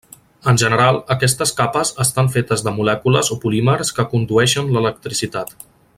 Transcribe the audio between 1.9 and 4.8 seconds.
estan fetes de molècules o polímers que condueixen